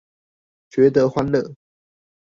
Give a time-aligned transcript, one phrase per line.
[0.71, 1.53] 覺得歡樂